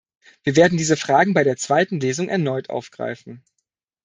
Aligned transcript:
Wir 0.43 0.55
werden 0.55 0.79
diese 0.79 0.97
Fragen 0.97 1.35
bei 1.35 1.43
der 1.43 1.57
zweiten 1.57 1.99
Lesung 1.99 2.27
erneut 2.27 2.71
aufgreifen. 2.71 3.43